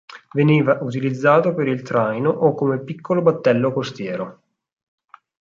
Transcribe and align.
Veniva 0.33 0.79
utilizzato 0.81 1.53
per 1.53 1.67
il 1.67 1.83
traino 1.83 2.31
o 2.31 2.55
come 2.55 2.79
piccolo 2.83 3.21
battello 3.21 3.71
costiero. 3.71 4.41